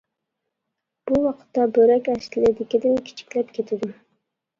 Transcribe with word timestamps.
بۇ 1.09 1.19
ۋاقىتتا 1.25 1.65
بۆرەك 1.75 2.09
ئەسلىدىكىدىن 2.13 2.97
كىچىكلەپ 3.11 3.53
كېتىدۇ. 3.59 3.91